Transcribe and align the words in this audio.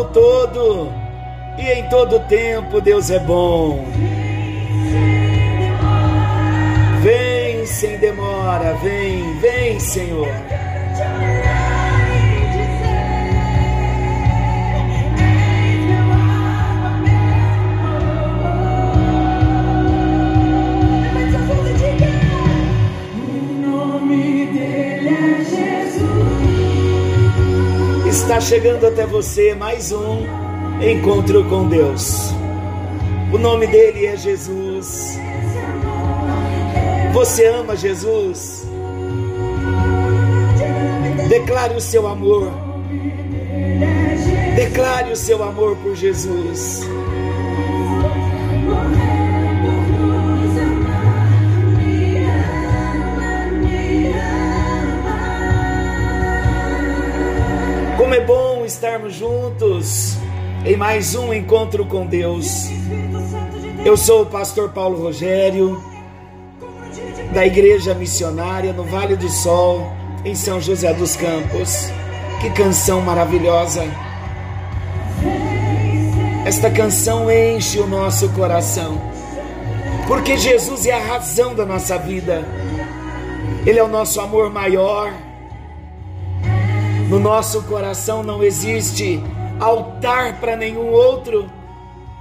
tempo 0.00 0.04
todo. 0.12 0.92
E 1.58 1.70
em 1.72 1.88
todo 1.88 2.20
tempo 2.20 2.80
Deus 2.80 3.10
é 3.10 3.18
bom. 3.18 3.84
Vem 7.02 7.66
sem 7.66 7.98
demora, 7.98 8.74
vem, 8.82 9.38
vem, 9.40 9.80
Senhor. 9.80 10.28
Está 28.10 28.40
chegando 28.40 28.88
até 28.88 29.06
você 29.06 29.54
mais 29.54 29.92
um 29.92 30.26
encontro 30.82 31.44
com 31.44 31.68
Deus. 31.68 32.32
O 33.32 33.38
nome 33.38 33.68
dele 33.68 34.04
é 34.04 34.16
Jesus. 34.16 35.16
Você 37.12 37.46
ama 37.46 37.76
Jesus? 37.76 38.66
Declare 41.28 41.76
o 41.76 41.80
seu 41.80 42.08
amor. 42.08 42.50
Declare 44.56 45.12
o 45.12 45.16
seu 45.16 45.44
amor 45.44 45.76
por 45.76 45.94
Jesus. 45.94 46.80
Como 58.10 58.20
é 58.20 58.26
bom 58.26 58.64
estarmos 58.64 59.14
juntos 59.14 60.16
em 60.66 60.76
mais 60.76 61.14
um 61.14 61.32
encontro 61.32 61.86
com 61.86 62.04
Deus. 62.04 62.64
Eu 63.84 63.96
sou 63.96 64.22
o 64.22 64.26
pastor 64.26 64.70
Paulo 64.70 65.00
Rogério, 65.00 65.80
da 67.32 67.46
Igreja 67.46 67.94
Missionária 67.94 68.72
no 68.72 68.82
Vale 68.82 69.14
do 69.14 69.28
Sol, 69.28 69.92
em 70.24 70.34
São 70.34 70.60
José 70.60 70.92
dos 70.92 71.14
Campos. 71.14 71.88
Que 72.40 72.50
canção 72.50 73.00
maravilhosa! 73.00 73.84
Esta 76.44 76.68
canção 76.68 77.30
enche 77.30 77.78
o 77.78 77.86
nosso 77.86 78.28
coração, 78.30 79.00
porque 80.08 80.36
Jesus 80.36 80.84
é 80.84 80.94
a 80.94 80.98
razão 80.98 81.54
da 81.54 81.64
nossa 81.64 81.96
vida, 81.96 82.44
Ele 83.64 83.78
é 83.78 83.84
o 83.84 83.88
nosso 83.88 84.20
amor 84.20 84.50
maior. 84.50 85.29
No 87.10 87.18
nosso 87.18 87.64
coração 87.64 88.22
não 88.22 88.40
existe 88.40 89.20
altar 89.58 90.38
para 90.38 90.54
nenhum 90.54 90.92
outro 90.92 91.50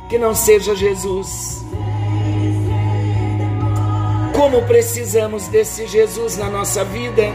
que 0.10 0.18
não 0.18 0.34
seja 0.34 0.76
Jesus. 0.76 1.64
Como 4.36 4.64
precisamos 4.64 5.48
desse 5.48 5.86
Jesus 5.86 6.38
na 6.38 6.50
nossa 6.50 6.84
vida. 6.84 7.32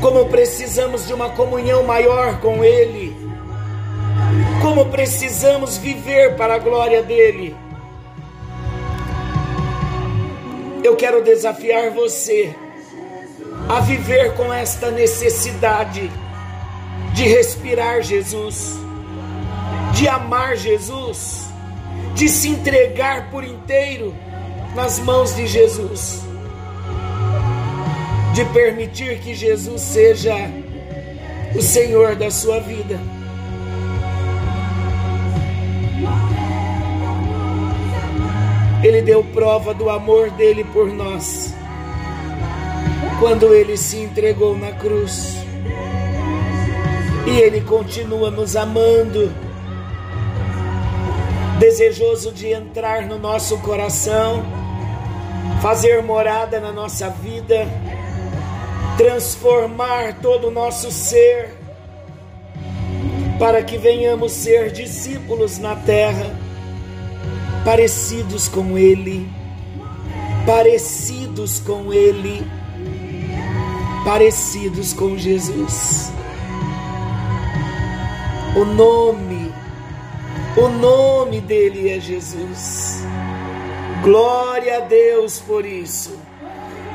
Como 0.00 0.26
precisamos 0.26 1.08
de 1.08 1.12
uma 1.12 1.30
comunhão 1.30 1.82
maior 1.82 2.38
com 2.38 2.64
Ele. 2.64 3.16
Como 4.62 4.86
precisamos 4.86 5.76
viver 5.76 6.36
para 6.36 6.54
a 6.54 6.58
glória 6.58 7.02
dEle. 7.02 7.56
Eu 10.84 10.94
quero 10.94 11.20
desafiar 11.24 11.90
você 11.90 12.54
a 13.68 13.80
viver 13.80 14.34
com 14.34 14.52
esta 14.52 14.90
necessidade 14.90 16.10
de 17.14 17.24
respirar 17.24 18.02
Jesus, 18.02 18.74
de 19.92 20.06
amar 20.06 20.56
Jesus, 20.56 21.48
de 22.14 22.28
se 22.28 22.48
entregar 22.48 23.30
por 23.30 23.42
inteiro 23.42 24.14
nas 24.74 24.98
mãos 25.00 25.34
de 25.34 25.46
Jesus, 25.46 26.22
de 28.34 28.44
permitir 28.46 29.18
que 29.18 29.34
Jesus 29.34 29.82
seja 29.82 30.34
o 31.54 31.62
Senhor 31.62 32.14
da 32.14 32.30
sua 32.30 32.60
vida. 32.60 33.00
Ele 38.84 39.02
deu 39.02 39.24
prova 39.24 39.74
do 39.74 39.90
amor 39.90 40.30
dele 40.30 40.62
por 40.64 40.92
nós 40.92 41.45
quando 43.18 43.54
ele 43.54 43.76
se 43.76 43.98
entregou 43.98 44.56
na 44.56 44.72
cruz. 44.72 45.36
E 47.26 47.30
ele 47.40 47.60
continua 47.62 48.30
nos 48.30 48.54
amando, 48.54 49.32
desejoso 51.58 52.30
de 52.30 52.52
entrar 52.52 53.02
no 53.02 53.18
nosso 53.18 53.58
coração, 53.58 54.44
fazer 55.60 56.02
morada 56.02 56.60
na 56.60 56.72
nossa 56.72 57.08
vida, 57.08 57.66
transformar 58.96 60.20
todo 60.20 60.48
o 60.48 60.50
nosso 60.50 60.90
ser, 60.92 61.56
para 63.38 63.62
que 63.62 63.76
venhamos 63.76 64.32
ser 64.32 64.70
discípulos 64.70 65.58
na 65.58 65.74
terra, 65.74 66.34
parecidos 67.64 68.46
com 68.46 68.78
Ele, 68.78 69.28
parecidos 70.46 71.58
com 71.58 71.92
Ele 71.92 72.46
parecidos 74.06 74.92
com 74.92 75.18
Jesus. 75.18 76.12
O 78.56 78.64
nome, 78.64 79.52
o 80.56 80.68
nome 80.68 81.40
dele 81.40 81.90
é 81.90 81.98
Jesus. 81.98 83.04
Glória 84.04 84.76
a 84.76 84.80
Deus 84.82 85.40
por 85.40 85.66
isso. 85.66 86.16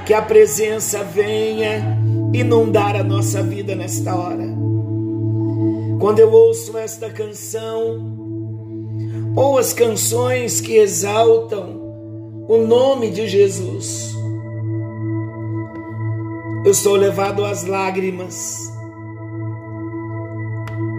Que 0.05 0.13
a 0.13 0.21
presença 0.21 1.03
venha 1.03 1.99
inundar 2.33 2.95
a 2.95 3.03
nossa 3.03 3.43
vida 3.43 3.75
nesta 3.75 4.15
hora. 4.15 4.47
Quando 5.99 6.19
eu 6.19 6.31
ouço 6.31 6.77
esta 6.77 7.09
canção, 7.09 8.15
ou 9.35 9.57
as 9.57 9.73
canções 9.73 10.61
que 10.61 10.77
exaltam 10.77 11.77
o 12.47 12.57
nome 12.59 13.11
de 13.11 13.27
Jesus, 13.27 14.15
eu 16.71 16.75
sou 16.75 16.95
levado 16.95 17.43
às 17.43 17.65
lágrimas, 17.65 18.71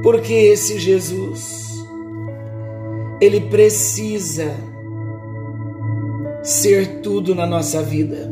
porque 0.03 0.35
esse 0.35 0.79
Jesus, 0.79 1.83
ele 3.19 3.41
precisa 3.41 4.55
ser 6.43 7.01
tudo 7.01 7.35
na 7.35 7.47
nossa 7.47 7.83
vida. 7.83 8.31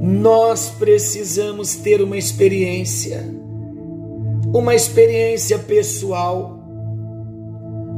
Nós 0.00 0.68
precisamos 0.70 1.76
ter 1.76 2.02
uma 2.02 2.18
experiência, 2.18 3.24
uma 4.52 4.74
experiência 4.74 5.60
pessoal, 5.60 6.58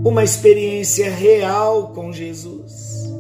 uma 0.05 0.23
experiência 0.23 1.11
real 1.11 1.95
com 1.95 2.13
Jesus. 2.13 3.11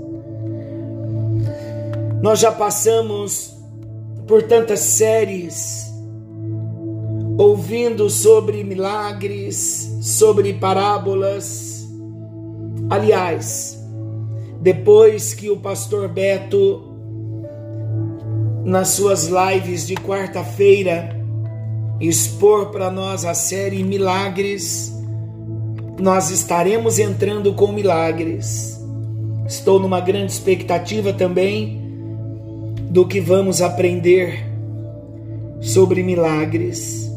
Nós 2.20 2.40
já 2.40 2.52
passamos 2.52 3.51
por 4.26 4.42
tantas 4.42 4.80
séries, 4.80 5.92
ouvindo 7.38 8.08
sobre 8.08 8.62
milagres, 8.62 9.98
sobre 10.00 10.54
parábolas. 10.54 11.88
Aliás, 12.88 13.78
depois 14.60 15.34
que 15.34 15.50
o 15.50 15.56
pastor 15.56 16.08
Beto, 16.08 16.82
nas 18.64 18.88
suas 18.88 19.26
lives 19.28 19.86
de 19.86 19.94
quarta-feira, 19.94 21.20
expor 22.00 22.70
para 22.70 22.90
nós 22.90 23.24
a 23.24 23.34
série 23.34 23.82
Milagres, 23.82 24.92
nós 26.00 26.30
estaremos 26.30 26.98
entrando 26.98 27.54
com 27.54 27.72
milagres. 27.72 28.80
Estou 29.46 29.78
numa 29.78 30.00
grande 30.00 30.32
expectativa 30.32 31.12
também 31.12 31.91
do 32.92 33.06
que 33.06 33.22
vamos 33.22 33.62
aprender 33.62 34.46
sobre 35.62 36.02
milagres. 36.02 37.10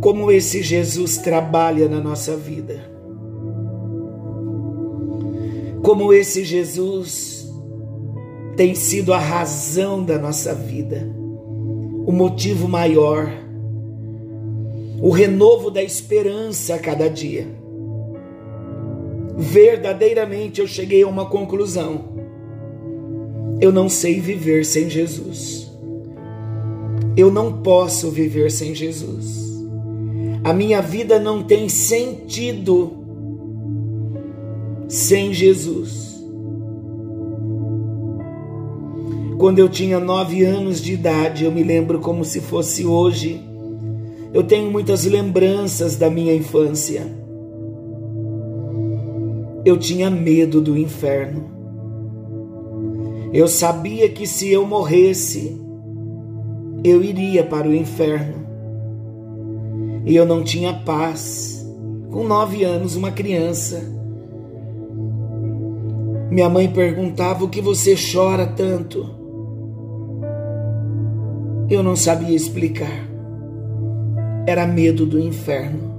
Como 0.00 0.32
esse 0.32 0.64
Jesus 0.64 1.18
trabalha 1.18 1.88
na 1.88 2.00
nossa 2.00 2.36
vida. 2.36 2.90
Como 5.80 6.12
esse 6.12 6.42
Jesus 6.42 7.48
tem 8.56 8.74
sido 8.74 9.14
a 9.14 9.18
razão 9.18 10.04
da 10.04 10.18
nossa 10.18 10.52
vida, 10.52 11.08
o 12.04 12.10
motivo 12.10 12.66
maior, 12.66 13.30
o 15.00 15.10
renovo 15.10 15.70
da 15.70 15.84
esperança 15.84 16.74
a 16.74 16.78
cada 16.80 17.08
dia 17.08 17.61
verdadeiramente 19.36 20.60
eu 20.60 20.66
cheguei 20.66 21.02
a 21.02 21.08
uma 21.08 21.26
conclusão. 21.26 22.12
Eu 23.60 23.70
não 23.70 23.88
sei 23.88 24.20
viver 24.20 24.64
sem 24.64 24.90
Jesus. 24.90 25.70
Eu 27.16 27.30
não 27.30 27.62
posso 27.62 28.10
viver 28.10 28.50
sem 28.50 28.74
Jesus. 28.74 29.42
A 30.42 30.52
minha 30.52 30.82
vida 30.82 31.20
não 31.20 31.42
tem 31.42 31.68
sentido 31.68 32.92
sem 34.88 35.32
Jesus. 35.32 36.12
Quando 39.38 39.58
eu 39.58 39.68
tinha 39.68 39.98
nove 39.98 40.44
anos 40.44 40.80
de 40.80 40.92
idade, 40.92 41.44
eu 41.44 41.52
me 41.52 41.62
lembro 41.62 42.00
como 42.00 42.24
se 42.24 42.40
fosse 42.40 42.84
hoje. 42.86 43.40
Eu 44.32 44.42
tenho 44.42 44.70
muitas 44.70 45.04
lembranças 45.04 45.96
da 45.96 46.08
minha 46.08 46.34
infância. 46.34 47.21
Eu 49.64 49.78
tinha 49.78 50.10
medo 50.10 50.60
do 50.60 50.76
inferno. 50.76 51.44
Eu 53.32 53.46
sabia 53.46 54.08
que 54.08 54.26
se 54.26 54.50
eu 54.50 54.66
morresse, 54.66 55.60
eu 56.84 57.02
iria 57.02 57.44
para 57.44 57.68
o 57.68 57.74
inferno. 57.74 58.42
E 60.04 60.16
eu 60.16 60.26
não 60.26 60.42
tinha 60.42 60.72
paz. 60.72 61.64
Com 62.10 62.24
nove 62.24 62.64
anos, 62.64 62.96
uma 62.96 63.12
criança. 63.12 63.82
Minha 66.30 66.48
mãe 66.48 66.68
perguntava: 66.68 67.44
O 67.44 67.48
que 67.48 67.60
você 67.60 67.94
chora 67.94 68.46
tanto? 68.46 69.06
Eu 71.70 71.82
não 71.82 71.94
sabia 71.94 72.34
explicar. 72.34 73.08
Era 74.46 74.66
medo 74.66 75.06
do 75.06 75.20
inferno. 75.20 75.91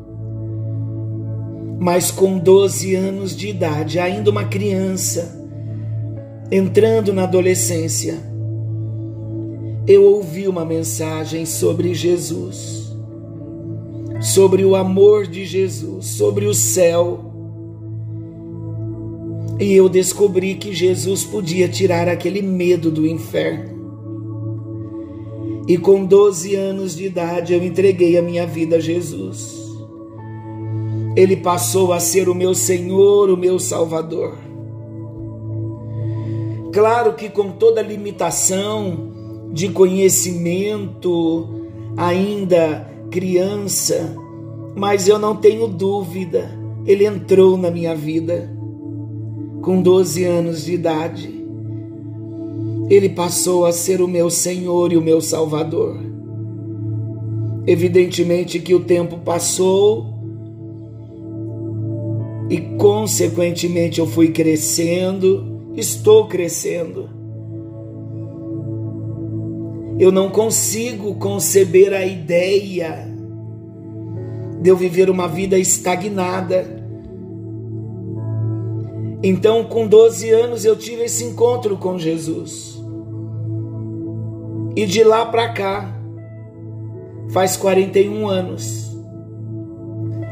Mas 1.83 2.09
com 2.09 2.39
12 2.39 2.95
anos 2.95 3.35
de 3.35 3.49
idade, 3.49 3.99
ainda 3.99 4.31
uma 4.31 4.45
criança, 4.45 5.37
entrando 6.49 7.11
na 7.11 7.23
adolescência, 7.23 8.23
eu 9.85 10.01
ouvi 10.01 10.47
uma 10.47 10.63
mensagem 10.63 11.45
sobre 11.45 11.93
Jesus, 11.93 12.89
sobre 14.21 14.63
o 14.63 14.77
amor 14.77 15.27
de 15.27 15.43
Jesus, 15.43 16.05
sobre 16.05 16.45
o 16.45 16.53
céu. 16.53 17.19
E 19.59 19.73
eu 19.73 19.89
descobri 19.89 20.55
que 20.55 20.73
Jesus 20.73 21.25
podia 21.25 21.67
tirar 21.67 22.07
aquele 22.07 22.41
medo 22.41 22.89
do 22.89 23.05
inferno. 23.05 23.73
E 25.67 25.77
com 25.77 26.05
12 26.05 26.55
anos 26.55 26.95
de 26.95 27.07
idade 27.07 27.51
eu 27.51 27.61
entreguei 27.61 28.17
a 28.17 28.21
minha 28.21 28.47
vida 28.47 28.77
a 28.77 28.79
Jesus. 28.79 29.62
Ele 31.15 31.37
passou 31.37 31.93
a 31.93 31.99
ser 31.99 32.27
o 32.27 32.35
meu 32.35 32.55
Senhor, 32.55 33.29
o 33.29 33.37
meu 33.37 33.59
Salvador. 33.59 34.37
Claro 36.71 37.13
que 37.13 37.29
com 37.29 37.51
toda 37.51 37.81
limitação 37.81 39.11
de 39.51 39.69
conhecimento, 39.69 41.47
ainda 41.95 42.89
criança, 43.11 44.15
mas 44.75 45.07
eu 45.07 45.19
não 45.19 45.35
tenho 45.35 45.67
dúvida, 45.67 46.49
ele 46.85 47.05
entrou 47.05 47.55
na 47.57 47.69
minha 47.69 47.95
vida 47.95 48.51
com 49.61 49.81
12 49.81 50.23
anos 50.23 50.65
de 50.65 50.73
idade 50.73 51.43
ele 52.89 53.09
passou 53.09 53.65
a 53.65 53.71
ser 53.71 54.01
o 54.01 54.07
meu 54.07 54.29
Senhor 54.29 54.91
e 54.91 54.97
o 54.97 55.01
meu 55.01 55.21
Salvador. 55.21 55.97
Evidentemente 57.65 58.59
que 58.59 58.75
o 58.75 58.81
tempo 58.81 59.17
passou 59.19 60.12
e, 62.49 62.59
consequentemente, 62.77 63.99
eu 63.99 64.07
fui 64.07 64.31
crescendo, 64.31 65.71
estou 65.75 66.27
crescendo. 66.27 67.09
Eu 69.99 70.11
não 70.11 70.29
consigo 70.29 71.15
conceber 71.15 71.93
a 71.93 72.05
ideia 72.05 73.07
de 74.61 74.69
eu 74.69 74.75
viver 74.75 75.09
uma 75.09 75.27
vida 75.27 75.57
estagnada. 75.57 76.83
Então, 79.21 79.63
com 79.63 79.87
12 79.87 80.29
anos, 80.31 80.65
eu 80.65 80.75
tive 80.75 81.03
esse 81.03 81.23
encontro 81.23 81.77
com 81.77 81.97
Jesus. 81.97 82.81
E 84.75 84.85
de 84.85 85.03
lá 85.03 85.25
para 85.25 85.53
cá, 85.53 85.95
faz 87.29 87.55
41 87.55 88.27
anos. 88.27 88.91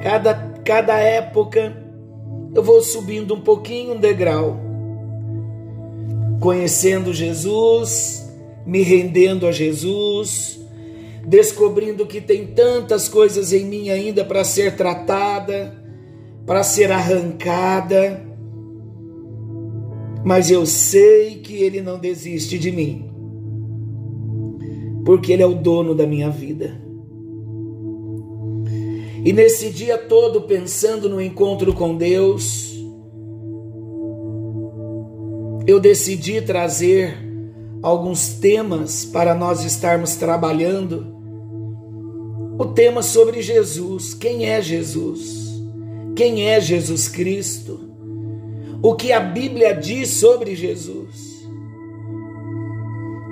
Cada, 0.02 0.34
cada 0.66 0.98
época 0.98 1.81
eu 2.54 2.64
vou 2.64 2.82
subindo 2.82 3.34
um 3.34 3.42
pouquinho 3.42 3.94
um 3.94 4.00
degrau, 4.00 4.60
conhecendo 6.40 7.14
Jesus, 7.14 8.30
me 8.66 8.82
rendendo 8.82 9.48
a 9.48 9.52
Jesus, 9.52 10.60
descobrindo 11.26 12.06
que 12.06 12.20
tem 12.20 12.48
tantas 12.48 13.08
coisas 13.08 13.54
em 13.54 13.66
mim 13.66 13.90
ainda 13.90 14.26
para 14.26 14.44
ser 14.44 14.76
tratada, 14.76 15.82
para 16.46 16.64
ser 16.64 16.92
arrancada, 16.92 18.22
mas 20.24 20.52
eu 20.52 20.66
sei 20.66 21.36
que 21.36 21.56
Ele 21.56 21.82
não 21.82 22.00
desiste 22.00 22.60
de 22.60 22.72
mim 22.72 23.12
porque 25.04 25.34
Ele 25.34 25.44
é 25.44 25.46
o 25.46 25.54
dono 25.54 25.96
da 25.96 26.06
minha 26.06 26.30
vida. 26.30 26.80
E 29.24 29.32
nesse 29.32 29.70
dia 29.70 29.98
todo, 29.98 30.42
pensando 30.42 31.08
no 31.08 31.22
encontro 31.22 31.74
com 31.74 31.96
Deus, 31.96 32.74
eu 35.68 35.80
decidi 35.80 36.42
trazer 36.42 37.18
alguns 37.84 38.34
temas 38.34 39.06
para 39.06 39.36
nós 39.36 39.64
estarmos 39.64 40.16
trabalhando. 40.16 41.16
O 42.58 42.66
tema 42.66 43.04
sobre 43.04 43.42
Jesus: 43.42 44.14
quem 44.14 44.50
é 44.50 44.62
Jesus? 44.62 45.52
Quem 46.16 46.50
é 46.50 46.60
Jesus 46.60 47.08
Cristo? 47.08 47.80
O 48.82 48.96
que 48.96 49.12
a 49.12 49.20
Bíblia 49.20 49.76
diz 49.76 50.10
sobre 50.10 50.56
Jesus? 50.56 51.48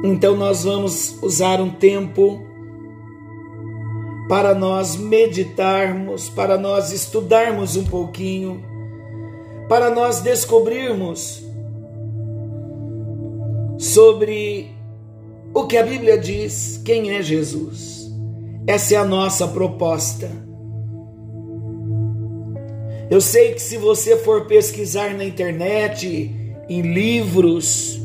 Então 0.04 0.36
nós 0.36 0.64
vamos 0.64 1.18
usar 1.22 1.60
um 1.60 1.72
tempo 1.72 2.49
para 4.30 4.54
nós 4.54 4.96
meditarmos, 4.96 6.30
para 6.30 6.56
nós 6.56 6.92
estudarmos 6.92 7.76
um 7.76 7.84
pouquinho, 7.84 8.64
para 9.68 9.90
nós 9.90 10.22
descobrirmos 10.22 11.44
sobre 13.80 14.70
o 15.52 15.66
que 15.66 15.76
a 15.78 15.84
Bíblia 15.84 16.16
diz, 16.16 16.80
quem 16.86 17.16
é 17.16 17.24
Jesus. 17.24 18.08
Essa 18.68 18.94
é 18.94 18.98
a 18.98 19.06
nossa 19.06 19.48
proposta. 19.48 20.30
Eu 23.10 23.20
sei 23.20 23.54
que 23.54 23.62
se 23.62 23.78
você 23.78 24.16
for 24.16 24.46
pesquisar 24.46 25.16
na 25.16 25.26
internet, 25.26 26.32
em 26.70 26.82
livros, 26.82 28.00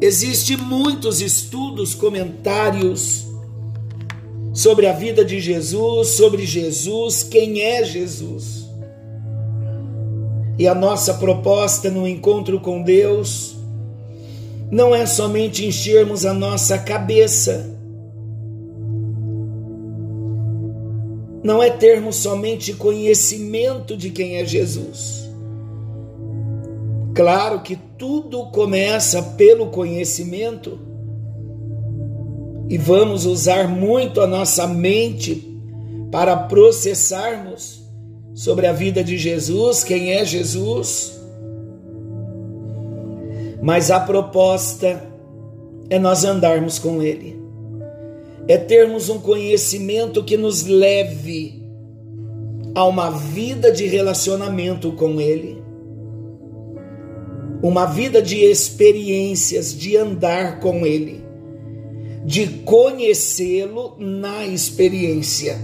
Existem 0.00 0.58
muitos 0.58 1.22
estudos, 1.22 1.94
comentários 1.94 3.23
sobre 4.54 4.86
a 4.86 4.92
vida 4.92 5.24
de 5.24 5.40
Jesus, 5.40 6.10
sobre 6.10 6.46
Jesus, 6.46 7.24
quem 7.24 7.60
é 7.60 7.84
Jesus. 7.84 8.70
E 10.56 10.68
a 10.68 10.74
nossa 10.74 11.14
proposta 11.14 11.90
no 11.90 12.06
encontro 12.06 12.60
com 12.60 12.80
Deus 12.80 13.56
não 14.70 14.94
é 14.94 15.04
somente 15.06 15.66
enchermos 15.66 16.24
a 16.24 16.32
nossa 16.32 16.78
cabeça, 16.78 17.76
não 21.42 21.60
é 21.60 21.68
termos 21.70 22.16
somente 22.16 22.72
conhecimento 22.74 23.96
de 23.96 24.10
quem 24.10 24.36
é 24.36 24.44
Jesus. 24.44 25.28
Claro 27.12 27.60
que 27.60 27.76
tudo 27.98 28.46
começa 28.46 29.20
pelo 29.20 29.66
conhecimento 29.66 30.93
e 32.68 32.78
vamos 32.78 33.26
usar 33.26 33.68
muito 33.68 34.20
a 34.20 34.26
nossa 34.26 34.66
mente 34.66 35.54
para 36.10 36.36
processarmos 36.36 37.82
sobre 38.34 38.66
a 38.66 38.72
vida 38.72 39.02
de 39.02 39.18
Jesus, 39.18 39.84
quem 39.84 40.12
é 40.12 40.24
Jesus. 40.24 41.20
Mas 43.62 43.90
a 43.90 44.00
proposta 44.00 45.02
é 45.88 45.98
nós 45.98 46.24
andarmos 46.24 46.78
com 46.78 47.02
Ele, 47.02 47.40
é 48.48 48.56
termos 48.56 49.08
um 49.08 49.18
conhecimento 49.18 50.22
que 50.22 50.36
nos 50.36 50.64
leve 50.64 51.62
a 52.74 52.84
uma 52.84 53.10
vida 53.10 53.70
de 53.70 53.86
relacionamento 53.86 54.92
com 54.92 55.20
Ele. 55.20 55.62
Uma 57.62 57.86
vida 57.86 58.20
de 58.20 58.44
experiências, 58.44 59.74
de 59.74 59.96
andar 59.96 60.60
com 60.60 60.84
Ele, 60.84 61.24
de 62.24 62.46
conhecê-lo 62.64 63.96
na 63.98 64.46
experiência. 64.46 65.58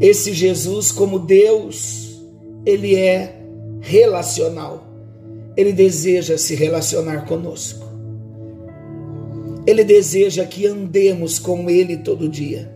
Esse 0.00 0.32
Jesus, 0.32 0.90
como 0.90 1.18
Deus, 1.18 2.20
ele 2.64 2.96
é 2.96 3.40
relacional, 3.80 4.86
Ele 5.56 5.72
deseja 5.72 6.36
se 6.36 6.54
relacionar 6.54 7.26
conosco. 7.26 7.86
Ele 9.66 9.84
deseja 9.84 10.44
que 10.44 10.66
andemos 10.66 11.38
com 11.38 11.68
Ele 11.68 11.96
todo 11.98 12.28
dia. 12.28 12.70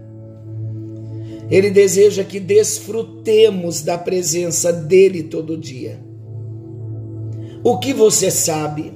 Ele 1.51 1.71
deseja 1.71 2.25
que 2.25 2.41
desfrutemos 2.41 3.83
da 3.83 3.99
presença 3.99 4.73
dele 4.73 5.25
todo 5.25 5.59
dia. 5.59 6.01
O 7.63 7.79
que 7.79 7.93
você 7.93 8.31
sabe 8.31 8.93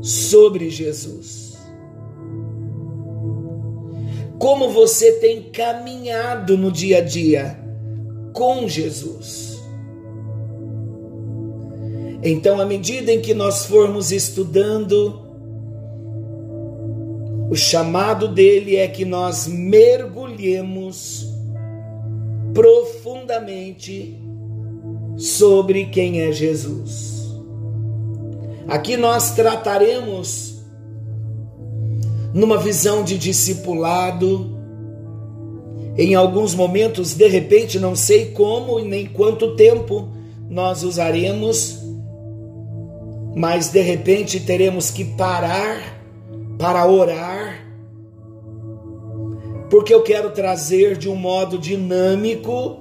sobre 0.00 0.70
Jesus? 0.70 1.58
Como 4.38 4.70
você 4.70 5.12
tem 5.12 5.42
caminhado 5.50 6.56
no 6.56 6.72
dia 6.72 6.98
a 6.98 7.00
dia 7.00 7.58
com 8.32 8.66
Jesus? 8.66 9.60
Então, 12.22 12.60
à 12.60 12.66
medida 12.66 13.12
em 13.12 13.20
que 13.20 13.34
nós 13.34 13.66
formos 13.66 14.12
estudando, 14.12 15.20
o 17.50 17.56
chamado 17.56 18.28
dele 18.28 18.76
é 18.76 18.86
que 18.86 19.04
nós 19.04 19.46
mergulhemos 19.46 21.26
profundamente 22.54 24.18
sobre 25.16 25.86
quem 25.86 26.20
é 26.22 26.32
Jesus. 26.32 27.19
Aqui 28.70 28.96
nós 28.96 29.32
trataremos 29.32 30.62
numa 32.32 32.56
visão 32.56 33.02
de 33.02 33.18
discipulado, 33.18 34.56
em 35.98 36.14
alguns 36.14 36.54
momentos, 36.54 37.12
de 37.12 37.26
repente, 37.26 37.80
não 37.80 37.96
sei 37.96 38.26
como 38.26 38.78
e 38.78 38.84
nem 38.84 39.06
quanto 39.06 39.56
tempo 39.56 40.08
nós 40.48 40.84
usaremos, 40.84 41.80
mas 43.34 43.70
de 43.70 43.80
repente 43.80 44.38
teremos 44.38 44.88
que 44.88 45.04
parar 45.04 46.00
para 46.56 46.86
orar, 46.86 47.66
porque 49.68 49.92
eu 49.92 50.04
quero 50.04 50.30
trazer 50.30 50.96
de 50.96 51.08
um 51.08 51.16
modo 51.16 51.58
dinâmico 51.58 52.78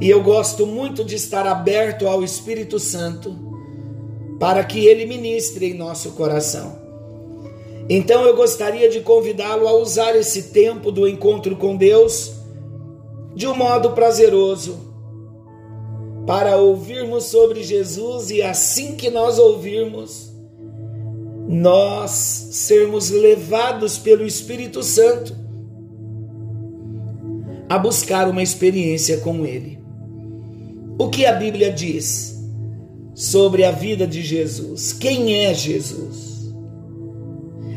e 0.00 0.08
eu 0.08 0.22
gosto 0.22 0.64
muito 0.68 1.04
de 1.04 1.16
estar 1.16 1.48
aberto 1.48 2.06
ao 2.06 2.22
Espírito 2.22 2.78
Santo 2.78 3.51
para 4.42 4.64
que 4.64 4.86
ele 4.86 5.06
ministre 5.06 5.66
em 5.66 5.74
nosso 5.74 6.10
coração. 6.14 6.76
Então 7.88 8.24
eu 8.24 8.34
gostaria 8.34 8.88
de 8.88 8.98
convidá-lo 8.98 9.68
a 9.68 9.72
usar 9.72 10.16
esse 10.16 10.50
tempo 10.50 10.90
do 10.90 11.06
encontro 11.06 11.54
com 11.54 11.76
Deus 11.76 12.32
de 13.36 13.46
um 13.46 13.54
modo 13.54 13.92
prazeroso 13.92 14.80
para 16.26 16.56
ouvirmos 16.56 17.26
sobre 17.26 17.62
Jesus 17.62 18.32
e 18.32 18.42
assim 18.42 18.96
que 18.96 19.10
nós 19.10 19.38
ouvirmos, 19.38 20.32
nós 21.48 22.10
sermos 22.10 23.10
levados 23.10 23.96
pelo 23.96 24.26
Espírito 24.26 24.82
Santo 24.82 25.36
a 27.68 27.78
buscar 27.78 28.28
uma 28.28 28.42
experiência 28.42 29.18
com 29.18 29.46
Ele. 29.46 29.78
O 30.98 31.08
que 31.10 31.26
a 31.26 31.32
Bíblia 31.32 31.70
diz 31.70 32.31
sobre 33.14 33.64
a 33.64 33.70
vida 33.70 34.06
de 34.06 34.22
Jesus? 34.22 34.92
Quem 34.92 35.44
é 35.44 35.54
Jesus? 35.54 36.52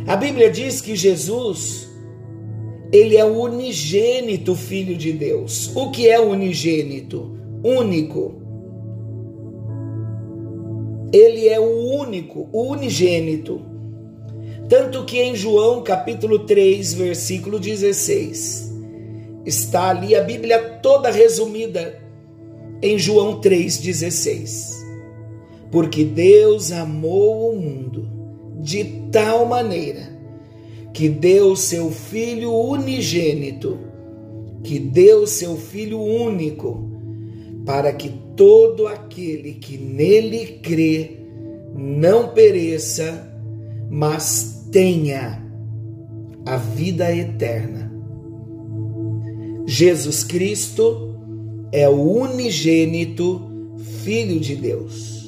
A 0.08 0.16
Bíblia 0.16 0.50
diz 0.50 0.82
que 0.82 0.96
Jesus, 0.96 1.90
ele 2.92 3.18
é 3.18 3.26
o 3.26 3.42
unigênito 3.42 4.56
Filho 4.56 4.96
de 4.96 5.12
Deus. 5.12 5.72
O 5.76 5.92
que 5.92 6.08
é 6.08 6.20
unigênito? 6.20 7.36
Único 7.64 8.46
ele 11.16 11.48
é 11.48 11.58
o 11.58 11.94
único, 11.98 12.50
o 12.52 12.72
unigênito. 12.72 13.62
Tanto 14.68 15.06
que 15.06 15.18
em 15.18 15.34
João 15.34 15.82
capítulo 15.82 16.40
3, 16.40 16.94
versículo 16.94 17.58
16, 17.58 18.74
está 19.46 19.92
ali 19.92 20.14
a 20.14 20.22
Bíblia 20.22 20.80
toda 20.82 21.10
resumida 21.10 22.04
em 22.82 23.00
João 23.00 23.40
3,16. 23.40 24.85
Porque 25.76 26.06
Deus 26.06 26.72
amou 26.72 27.52
o 27.52 27.60
mundo 27.60 28.08
de 28.62 28.82
tal 29.12 29.46
maneira 29.46 30.10
que 30.94 31.10
deu 31.10 31.54
seu 31.54 31.92
Filho 31.92 32.50
unigênito, 32.54 33.78
que 34.64 34.80
deu 34.80 35.28
seu 35.28 35.58
Filho 35.58 36.00
único, 36.00 36.90
para 37.66 37.92
que 37.92 38.10
todo 38.38 38.88
aquele 38.88 39.56
que 39.56 39.78
nele 39.78 40.60
crê 40.64 41.18
não 41.76 42.30
pereça, 42.30 43.30
mas 43.92 44.66
tenha 44.72 45.46
a 46.46 46.56
vida 46.56 47.14
eterna. 47.14 47.92
Jesus 49.66 50.24
Cristo 50.24 51.18
é 51.70 51.90
o 51.90 52.00
unigênito 52.00 53.42
Filho 54.06 54.40
de 54.40 54.56
Deus. 54.56 55.25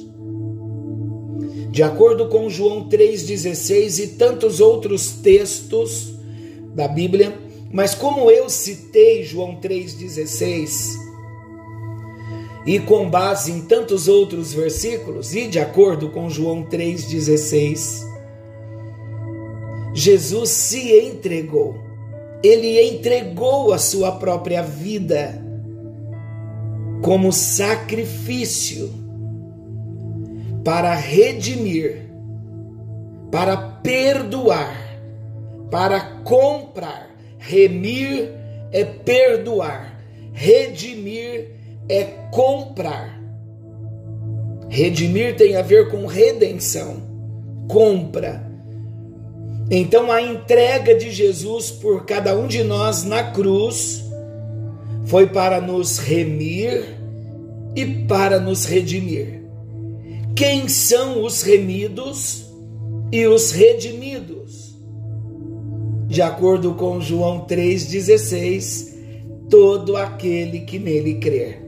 De 1.70 1.82
acordo 1.82 2.28
com 2.28 2.48
João 2.48 2.88
3,16 2.88 4.02
e 4.02 4.06
tantos 4.08 4.60
outros 4.60 5.12
textos 5.12 6.14
da 6.74 6.88
Bíblia, 6.88 7.38
mas 7.70 7.94
como 7.94 8.30
eu 8.30 8.48
citei 8.48 9.22
João 9.24 9.56
3,16, 9.60 10.96
e 12.66 12.78
com 12.80 13.08
base 13.08 13.52
em 13.52 13.62
tantos 13.62 14.08
outros 14.08 14.52
versículos, 14.52 15.34
e 15.34 15.46
de 15.46 15.58
acordo 15.58 16.10
com 16.10 16.30
João 16.30 16.64
3,16, 16.64 18.06
Jesus 19.94 20.50
se 20.50 20.98
entregou, 21.00 21.76
ele 22.42 22.80
entregou 22.80 23.72
a 23.72 23.78
sua 23.78 24.12
própria 24.12 24.62
vida 24.62 25.44
como 27.02 27.32
sacrifício 27.32 29.07
para 30.64 30.94
redimir, 30.94 32.08
para 33.30 33.56
perdoar, 33.56 34.76
para 35.70 36.00
comprar. 36.24 37.08
Remir 37.38 38.30
é 38.72 38.84
perdoar, 38.84 39.98
redimir 40.32 41.52
é 41.88 42.04
comprar. 42.30 43.18
Redimir 44.68 45.36
tem 45.36 45.56
a 45.56 45.62
ver 45.62 45.88
com 45.90 46.06
redenção, 46.06 47.02
compra. 47.68 48.46
Então 49.70 50.10
a 50.10 50.20
entrega 50.20 50.94
de 50.94 51.10
Jesus 51.10 51.70
por 51.70 52.04
cada 52.04 52.36
um 52.36 52.46
de 52.46 52.62
nós 52.64 53.04
na 53.04 53.32
cruz 53.32 54.04
foi 55.06 55.26
para 55.26 55.60
nos 55.60 55.98
remir 55.98 56.98
e 57.74 57.84
para 58.06 58.38
nos 58.38 58.64
redimir. 58.64 59.37
Quem 60.38 60.68
são 60.68 61.24
os 61.24 61.42
remidos 61.42 62.46
e 63.10 63.26
os 63.26 63.50
redimidos? 63.50 64.78
De 66.06 66.22
acordo 66.22 66.74
com 66.74 67.00
João 67.00 67.44
3,16, 67.44 68.94
todo 69.50 69.96
aquele 69.96 70.60
que 70.60 70.78
nele 70.78 71.14
crer. 71.14 71.60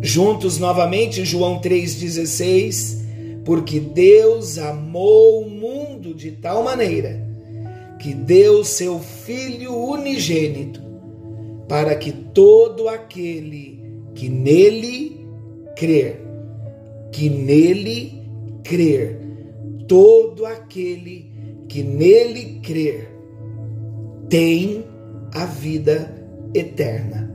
Juntos 0.00 0.56
novamente, 0.56 1.26
João 1.26 1.60
3,16: 1.60 3.42
Porque 3.44 3.78
Deus 3.78 4.56
amou 4.56 5.42
o 5.42 5.50
mundo 5.50 6.14
de 6.14 6.30
tal 6.30 6.62
maneira 6.62 7.22
que 8.00 8.14
deu 8.14 8.64
seu 8.64 8.98
Filho 8.98 9.76
unigênito, 9.76 10.80
para 11.68 11.94
que 11.96 12.12
todo 12.12 12.88
aquele 12.88 13.78
que 14.14 14.30
nele 14.30 15.28
crer, 15.76 16.27
que 17.12 17.28
nele 17.28 18.22
crer, 18.62 19.20
todo 19.86 20.44
aquele 20.44 21.32
que 21.68 21.82
nele 21.82 22.60
crer, 22.60 23.08
tem 24.28 24.84
a 25.34 25.44
vida 25.44 26.14
eterna. 26.54 27.28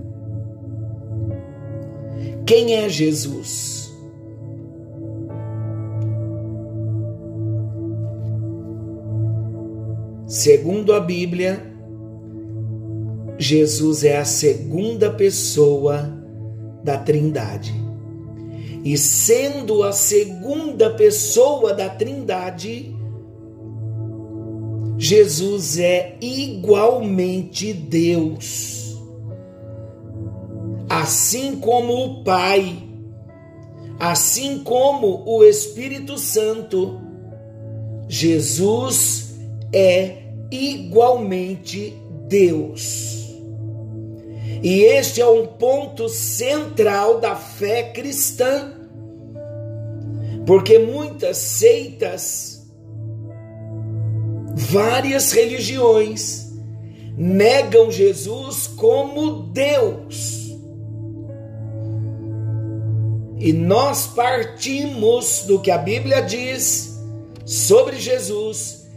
Quem 2.46 2.76
é 2.76 2.90
Jesus? 2.90 3.84
Segundo 10.28 10.94
a 10.94 11.00
Bíblia, 11.00 11.62
Jesus 13.38 14.04
é 14.04 14.18
a 14.18 14.26
segunda 14.26 15.12
pessoa 15.12 16.12
da 16.84 16.98
Trindade. 16.98 17.83
E 18.84 18.98
sendo 18.98 19.84
a 19.84 19.92
segunda 19.92 20.90
pessoa 20.90 21.74
da 21.74 21.90
Trindade, 21.90 22.94
Jesus 24.98 25.78
é 25.80 26.18
igualmente 26.22 27.74
Deus 27.74 28.82
assim 30.90 31.56
como 31.56 31.94
o 31.94 32.24
Pai 32.24 32.94
assim 34.04 34.60
como 34.60 35.24
o 35.26 35.46
Espírito 35.46 36.18
Santo, 36.18 37.00
Jesus 38.08 39.36
é 39.72 40.24
igualmente 40.52 41.98
Deus. 42.28 43.30
E 44.62 44.82
este 44.82 45.22
é 45.22 45.26
um 45.26 45.46
ponto 45.46 46.10
central 46.10 47.22
da 47.22 47.36
fé 47.36 47.84
cristã, 47.84 48.73
porque 50.46 50.78
muitas 50.80 51.38
seitas, 51.38 52.68
várias 54.56 55.32
religiões, 55.32 56.52
negam 57.18 57.92
Jesus 57.92 58.68
como 58.68 59.44
Deus. 59.52 60.44
E 63.40 63.52
nós 63.52 64.08
partimos 64.08 65.44
do 65.46 65.60
que 65.60 65.70
a 65.70 65.78
Bíblia 65.78 66.22
diz 66.22 66.98
sobre 67.46 67.98
Jesus, 67.98 68.88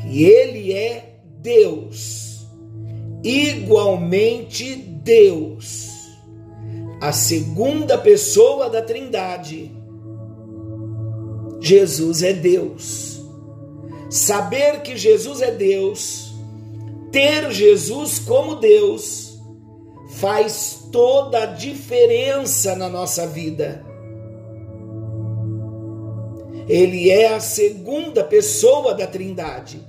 que 0.00 0.24
ele 0.24 0.72
é 0.72 1.16
Deus, 1.40 2.46
igualmente 3.22 4.74
Deus, 4.74 5.88
a 7.00 7.12
segunda 7.12 7.96
pessoa 7.96 8.68
da 8.68 8.82
Trindade. 8.82 9.73
Jesus 11.64 12.22
é 12.22 12.34
Deus. 12.34 13.24
Saber 14.10 14.82
que 14.82 14.98
Jesus 14.98 15.40
é 15.40 15.50
Deus, 15.50 16.34
ter 17.10 17.50
Jesus 17.50 18.18
como 18.18 18.56
Deus, 18.56 19.40
faz 20.10 20.88
toda 20.92 21.44
a 21.44 21.46
diferença 21.46 22.76
na 22.76 22.90
nossa 22.90 23.26
vida. 23.26 23.82
Ele 26.68 27.10
é 27.10 27.32
a 27.32 27.40
segunda 27.40 28.22
pessoa 28.22 28.92
da 28.92 29.06
Trindade. 29.06 29.88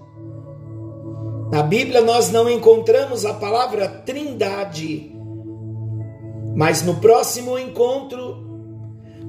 Na 1.51 1.61
Bíblia 1.61 1.99
nós 1.99 2.31
não 2.31 2.49
encontramos 2.49 3.25
a 3.25 3.33
palavra 3.33 3.89
Trindade, 3.89 5.13
mas 6.55 6.83
no 6.83 6.95
próximo 7.01 7.59
encontro, 7.59 8.45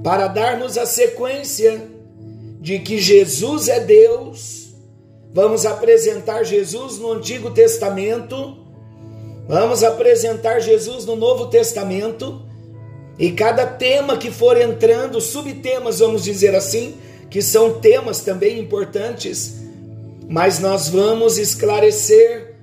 para 0.04 0.28
darmos 0.28 0.78
a 0.78 0.86
sequência 0.86 1.95
de 2.66 2.80
que 2.80 2.98
Jesus 2.98 3.68
é 3.68 3.78
Deus, 3.78 4.74
vamos 5.32 5.64
apresentar 5.64 6.42
Jesus 6.42 6.98
no 6.98 7.12
Antigo 7.12 7.52
Testamento, 7.52 8.56
vamos 9.46 9.84
apresentar 9.84 10.58
Jesus 10.58 11.04
no 11.04 11.14
Novo 11.14 11.46
Testamento, 11.46 12.42
e 13.16 13.30
cada 13.30 13.64
tema 13.64 14.16
que 14.16 14.32
for 14.32 14.60
entrando, 14.60 15.20
subtemas, 15.20 16.00
vamos 16.00 16.24
dizer 16.24 16.56
assim, 16.56 16.96
que 17.30 17.40
são 17.40 17.74
temas 17.74 18.22
também 18.22 18.58
importantes, 18.58 19.60
mas 20.28 20.58
nós 20.58 20.88
vamos 20.88 21.38
esclarecer 21.38 22.56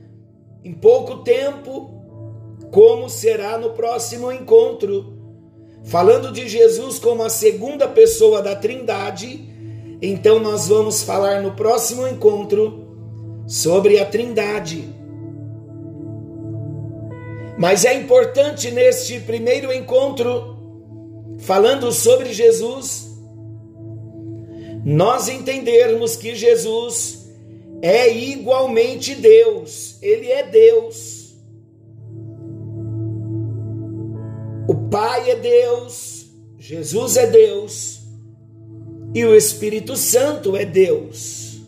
em 0.65 0.74
pouco 0.74 1.24
tempo 1.24 1.91
como 2.72 3.10
será 3.10 3.57
no 3.57 3.69
próximo 3.69 4.29
encontro. 4.33 5.13
Falando 5.86 6.29
de 6.29 6.45
Jesus 6.50 7.00
como 7.00 7.24
a 7.24 7.29
segunda 7.29 7.88
pessoa 7.88 8.41
da 8.41 8.53
Trindade, 8.53 9.52
então 10.05 10.38
nós 10.38 10.67
vamos 10.67 11.01
falar 11.01 11.41
no 11.41 11.51
próximo 11.51 12.05
encontro 12.05 12.86
sobre 13.47 13.99
a 13.99 14.06
Trindade. 14.06 14.84
Mas 17.58 17.86
é 17.86 17.93
importante 17.93 18.69
neste 18.69 19.21
primeiro 19.21 19.71
encontro, 19.71 20.58
falando 21.39 21.89
sobre 21.93 22.34
Jesus, 22.34 23.17
nós 24.84 25.30
entendermos 25.30 26.17
que 26.17 26.36
Jesus 26.36 27.30
é 27.82 28.13
igualmente 28.13 29.15
Deus, 29.15 29.97
ele 30.01 30.30
é 30.30 30.43
Deus. 30.43 31.34
O 34.67 34.75
Pai 34.89 35.32
é 35.32 35.36
Deus, 35.38 36.25
Jesus 36.60 37.15
é 37.15 37.25
Deus 37.25 38.02
e 39.13 39.26
o 39.26 39.36
Espírito 39.36 39.95
Santo 39.95 40.56
é 40.56 40.65
Deus. 40.65 41.62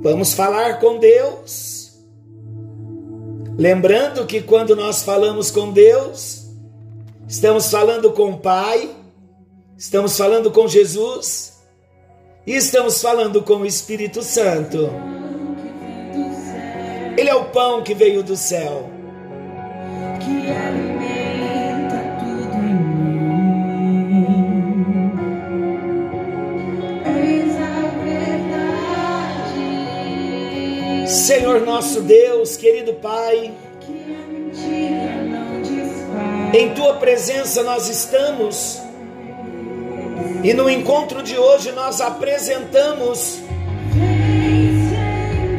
Vamos 0.00 0.34
falar 0.34 0.80
com 0.80 0.98
Deus. 0.98 1.98
Lembrando 3.58 4.24
que 4.26 4.40
quando 4.40 4.76
nós 4.76 5.02
falamos 5.02 5.50
com 5.50 5.72
Deus, 5.72 6.46
estamos 7.26 7.70
falando 7.70 8.12
com 8.12 8.30
o 8.30 8.38
Pai, 8.38 8.96
Estamos 9.78 10.16
falando 10.16 10.50
com 10.50 10.66
Jesus 10.66 11.52
e 12.44 12.56
estamos 12.56 13.00
falando 13.00 13.44
com 13.44 13.58
o 13.58 13.64
Espírito 13.64 14.22
Santo. 14.22 14.90
Ele 17.16 17.30
é 17.30 17.34
o 17.36 17.44
pão 17.44 17.80
que 17.84 17.94
veio 17.94 18.24
do 18.24 18.34
céu. 18.34 18.90
Senhor 31.38 31.60
nosso 31.60 32.00
Deus, 32.00 32.56
querido 32.56 32.94
Pai, 32.94 33.52
em 36.52 36.74
tua 36.74 36.94
presença 36.94 37.62
nós 37.62 37.88
estamos 37.88 38.80
e 40.42 40.52
no 40.52 40.68
encontro 40.68 41.22
de 41.22 41.38
hoje 41.38 41.70
nós 41.70 42.00
apresentamos 42.00 43.38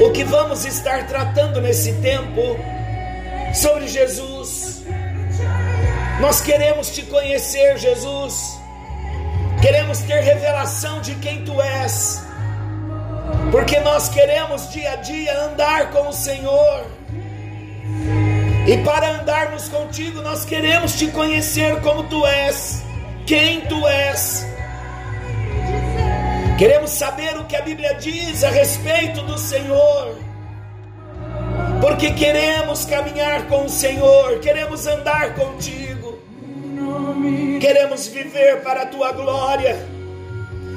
o 0.02 0.12
que 0.12 0.26
vamos 0.26 0.65
estar 0.65 1.08
tratando 1.08 1.62
nesse 1.62 1.94
tempo 2.02 2.42
sobre 3.54 3.88
Jesus. 3.88 4.84
Nós 6.20 6.42
queremos 6.42 6.89
te 6.89 7.04
conhecer, 7.04 7.78
Jesus. 7.78 8.60
Queremos 9.62 10.00
ter 10.00 10.20
revelação 10.20 11.00
de 11.00 11.15
quem 11.15 11.46
tu 11.46 11.62
és. 11.62 12.29
Porque 13.52 13.80
nós 13.80 14.10
queremos 14.10 14.70
dia 14.72 14.92
a 14.92 14.96
dia 14.98 15.44
andar 15.46 15.90
com 15.92 16.10
o 16.10 16.14
Senhor. 16.14 16.86
E 18.68 18.78
para 18.84 19.10
andarmos 19.22 19.68
contigo, 19.70 20.22
nós 20.22 20.46
queremos 20.46 20.94
te 20.94 21.08
conhecer 21.08 21.82
como 21.82 22.04
tu 22.04 22.24
és, 22.28 22.84
quem 23.26 23.62
tu 23.62 23.88
és. 23.88 24.46
Queremos 26.60 26.92
saber 26.92 27.36
o 27.38 27.46
que 27.46 27.56
a 27.56 27.62
Bíblia 27.62 27.96
diz 27.96 28.44
a 28.44 28.50
respeito 28.50 29.22
do 29.22 29.38
Senhor, 29.38 30.16
porque 31.82 32.12
queremos 32.12 32.86
caminhar 32.86 33.48
com 33.48 33.64
o 33.66 33.70
Senhor, 33.70 34.40
queremos 34.40 34.86
andar 34.86 35.34
contigo, 35.36 36.20
queremos 37.62 38.08
viver 38.08 38.62
para 38.62 38.84
a 38.84 38.86
tua 38.86 39.12
glória. 39.14 39.99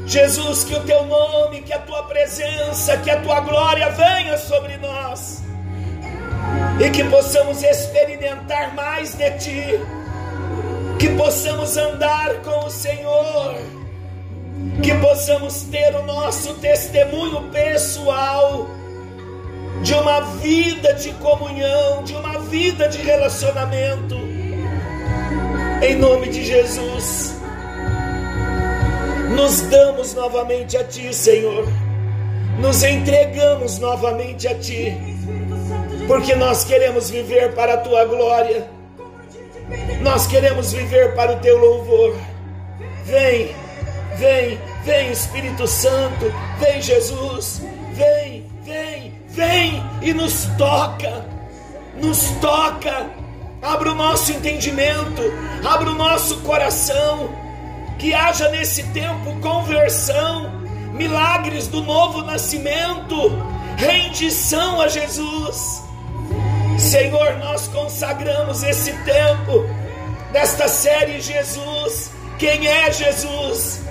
Jesus, 0.07 0.65
que 0.65 0.75
o 0.75 0.81
teu 0.81 1.05
nome, 1.07 1.63
que 1.63 1.73
a 1.73 1.79
tua 1.79 2.03
presença, 2.05 2.97
que 2.99 3.11
a 3.11 3.21
tua 3.21 3.41
glória 3.41 3.89
venha 3.91 4.37
sobre 4.37 4.77
nós. 4.77 5.43
E 6.81 6.91
que 6.91 7.05
possamos 7.05 7.63
experimentar 7.63 8.75
mais 8.75 9.15
de 9.15 9.31
ti, 9.39 9.81
que 10.99 11.09
possamos 11.11 11.77
andar 11.77 12.35
com 12.43 12.67
o 12.67 12.71
Senhor. 12.71 13.55
Que 14.83 14.95
possamos 14.95 15.63
ter 15.63 15.95
o 15.95 16.03
nosso 16.03 16.55
testemunho 16.55 17.51
pessoal 17.51 18.69
de 19.83 19.95
uma 19.95 20.21
vida 20.21 20.95
de 20.95 21.11
comunhão, 21.15 22.05
de 22.05 22.15
uma 22.15 22.39
vida 22.41 22.89
de 22.89 22.99
relacionamento. 22.99 24.17
Em 25.83 25.97
nome 25.97 26.29
de 26.29 26.45
Jesus, 26.45 27.42
nos 29.35 29.61
damos 29.63 30.15
novamente 30.15 30.77
a 30.77 30.85
Ti, 30.85 31.13
Senhor, 31.15 31.67
nos 32.59 32.83
entregamos 32.83 33.79
novamente 33.79 34.49
a 34.49 34.55
Ti, 34.55 34.97
porque 36.07 36.35
nós 36.35 36.65
queremos 36.65 37.11
viver 37.11 37.55
para 37.55 37.75
a 37.75 37.79
Tua 37.79 38.05
glória, 38.05 38.69
nós 40.03 40.27
queremos 40.27 40.73
viver 40.73 41.15
para 41.15 41.33
o 41.33 41.41
Teu 41.41 41.59
louvor. 41.59 42.17
Vem 43.05 43.55
Vem, 44.17 44.61
vem 44.85 45.11
Espírito 45.11 45.67
Santo, 45.67 46.33
vem 46.59 46.83
Jesus, 46.83 47.63
vem, 47.93 48.47
vem, 48.63 49.15
vem 49.29 49.83
e 50.03 50.13
nos 50.13 50.45
toca, 50.59 51.25
nos 51.97 52.31
toca. 52.41 53.11
Abra 53.63 53.93
o 53.93 53.95
nosso 53.95 54.33
entendimento, 54.33 55.23
abra 55.65 55.91
o 55.91 55.95
nosso 55.95 56.41
coração, 56.41 57.31
que 58.03 58.13
haja 58.13 58.49
nesse 58.49 58.83
tempo 58.89 59.39
conversão, 59.41 60.51
milagres 60.93 61.69
do 61.69 61.85
novo 61.85 62.23
nascimento, 62.23 63.31
rendição 63.77 64.81
a 64.81 64.89
Jesus. 64.89 65.85
Senhor, 66.81 67.39
nós 67.39 67.69
consagramos 67.69 68.65
esse 68.65 68.93
tempo 69.05 69.65
desta 70.33 70.67
série 70.67 71.21
Jesus. 71.21 72.11
Quem 72.41 72.67
é 72.67 72.91
Jesus? 72.91 73.83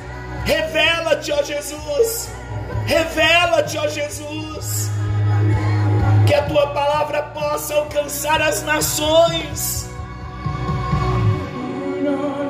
Revela-te, 0.43 1.31
ó 1.31 1.41
Jesus. 1.41 2.29
Revela-te, 2.85 3.77
ó 3.77 3.87
Jesus. 3.87 4.91
Que 6.27 6.33
a 6.33 6.43
tua 6.43 6.67
palavra 6.73 7.23
possa 7.23 7.75
alcançar 7.75 8.41
as 8.41 8.61
nações. 8.61 9.89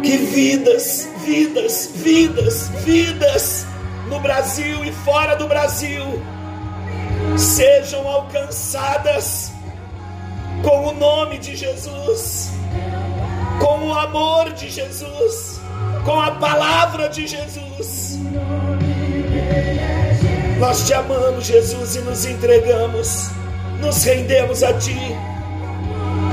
Que 0.04 0.18
vidas, 0.18 1.08
vidas, 1.24 1.92
vidas, 1.96 2.70
vidas 2.84 3.66
no 4.10 4.20
Brasil 4.20 4.84
e 4.84 4.92
fora 4.92 5.36
do 5.36 5.48
Brasil 5.48 6.22
sejam 7.38 8.08
alcançadas 8.08 9.52
com 10.64 10.88
o 10.88 10.94
nome 10.94 11.38
de 11.38 11.56
Jesus, 11.56 12.52
com 13.60 13.88
o 13.88 13.94
amor 13.94 14.52
de 14.54 14.70
Jesus, 14.70 15.62
com 16.04 16.20
a 16.20 16.32
palavra 16.32 17.08
de 17.08 17.28
Jesus. 17.28 18.20
Nós 20.60 20.86
te 20.86 20.94
amamos, 20.94 21.46
Jesus, 21.46 21.96
e 21.96 22.02
nos 22.02 22.26
entregamos, 22.26 23.30
nos 23.80 24.04
rendemos 24.04 24.62
a 24.62 24.74
Ti, 24.74 24.98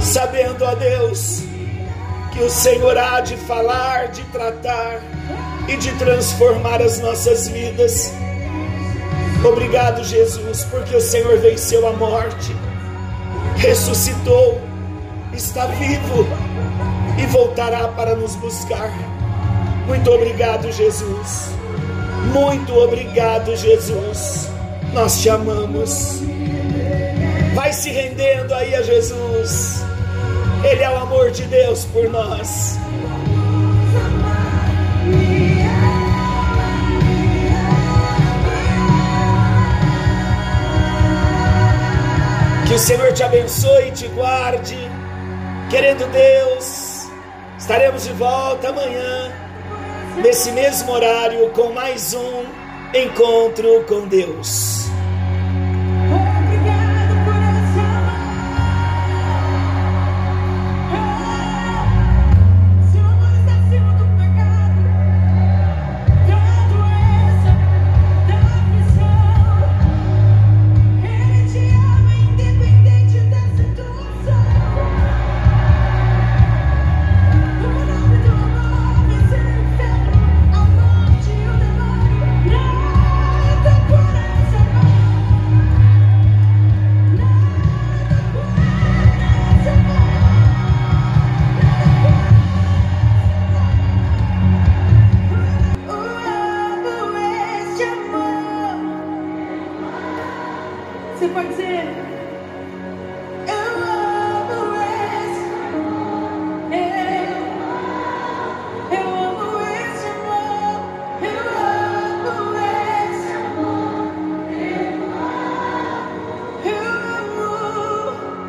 sabendo, 0.02 0.64
ó 0.64 0.74
Deus, 0.74 1.47
que 2.38 2.44
o 2.44 2.50
Senhor 2.50 2.96
há 2.96 3.20
de 3.20 3.36
falar, 3.36 4.08
de 4.08 4.22
tratar 4.26 5.00
e 5.66 5.76
de 5.76 5.90
transformar 5.98 6.80
as 6.80 7.00
nossas 7.00 7.48
vidas. 7.48 8.12
Obrigado, 9.44 10.04
Jesus, 10.04 10.64
porque 10.70 10.94
o 10.94 11.00
Senhor 11.00 11.36
venceu 11.38 11.86
a 11.88 11.92
morte 11.92 12.54
ressuscitou, 13.56 14.60
está 15.32 15.66
vivo 15.66 16.28
e 17.20 17.26
voltará 17.26 17.88
para 17.88 18.14
nos 18.14 18.36
buscar. 18.36 18.92
Muito 19.88 20.08
obrigado, 20.12 20.70
Jesus. 20.70 21.50
Muito 22.32 22.72
obrigado, 22.72 23.56
Jesus. 23.56 24.48
Nós 24.92 25.20
te 25.20 25.28
amamos. 25.28 26.20
Vai 27.52 27.72
se 27.72 27.90
rendendo 27.90 28.54
aí 28.54 28.76
a 28.76 28.82
Jesus. 28.82 29.82
Ele 30.64 30.82
é 30.82 30.90
o 30.90 30.96
amor 30.96 31.30
de 31.30 31.44
Deus 31.44 31.84
por 31.86 32.08
nós. 32.10 32.76
Que 42.66 42.74
o 42.74 42.78
Senhor 42.78 43.12
te 43.12 43.22
abençoe 43.22 43.88
e 43.88 43.92
te 43.92 44.08
guarde. 44.08 44.76
Querendo 45.70 46.10
Deus, 46.10 47.08
estaremos 47.58 48.04
de 48.04 48.12
volta 48.12 48.70
amanhã, 48.70 49.32
nesse 50.16 50.50
mesmo 50.52 50.92
horário, 50.92 51.50
com 51.50 51.72
mais 51.72 52.14
um 52.14 52.44
encontro 52.94 53.84
com 53.84 54.06
Deus. 54.08 54.87